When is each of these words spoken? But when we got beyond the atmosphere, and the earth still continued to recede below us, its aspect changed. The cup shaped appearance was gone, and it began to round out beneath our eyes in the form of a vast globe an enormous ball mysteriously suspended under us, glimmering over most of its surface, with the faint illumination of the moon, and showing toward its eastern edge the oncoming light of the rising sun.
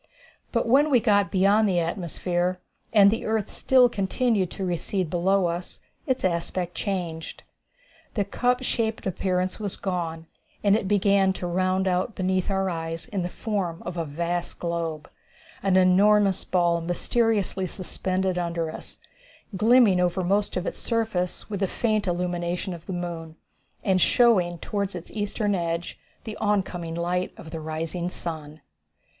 But 0.51 0.67
when 0.67 0.89
we 0.89 0.99
got 0.99 1.29
beyond 1.29 1.69
the 1.69 1.77
atmosphere, 1.79 2.59
and 2.91 3.11
the 3.11 3.23
earth 3.27 3.51
still 3.51 3.87
continued 3.87 4.49
to 4.49 4.65
recede 4.65 5.11
below 5.11 5.45
us, 5.45 5.79
its 6.07 6.25
aspect 6.25 6.73
changed. 6.73 7.43
The 8.15 8.25
cup 8.25 8.63
shaped 8.63 9.05
appearance 9.05 9.59
was 9.59 9.77
gone, 9.77 10.25
and 10.63 10.75
it 10.75 10.87
began 10.87 11.33
to 11.33 11.45
round 11.45 11.87
out 11.87 12.15
beneath 12.15 12.49
our 12.49 12.67
eyes 12.67 13.05
in 13.09 13.21
the 13.21 13.29
form 13.29 13.83
of 13.85 13.95
a 13.95 14.03
vast 14.03 14.57
globe 14.57 15.07
an 15.61 15.77
enormous 15.77 16.43
ball 16.45 16.81
mysteriously 16.81 17.67
suspended 17.67 18.39
under 18.39 18.71
us, 18.71 18.97
glimmering 19.55 19.99
over 19.99 20.23
most 20.23 20.57
of 20.57 20.65
its 20.65 20.79
surface, 20.79 21.47
with 21.47 21.59
the 21.59 21.67
faint 21.67 22.07
illumination 22.07 22.73
of 22.73 22.87
the 22.87 22.91
moon, 22.91 23.35
and 23.83 24.01
showing 24.01 24.57
toward 24.57 24.95
its 24.95 25.11
eastern 25.11 25.53
edge 25.53 25.99
the 26.23 26.35
oncoming 26.37 26.95
light 26.95 27.31
of 27.37 27.51
the 27.51 27.59
rising 27.59 28.09
sun. 28.09 28.61